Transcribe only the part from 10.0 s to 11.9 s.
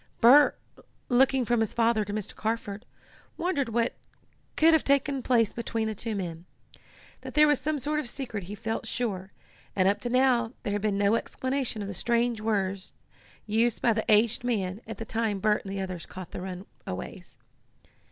to now there had been no explanation of